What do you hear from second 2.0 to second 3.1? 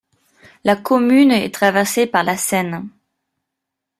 par la Seine.